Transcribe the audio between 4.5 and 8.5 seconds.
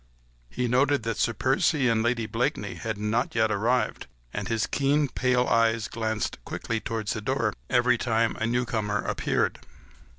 keen, pale eyes glanced quickly towards the door every time a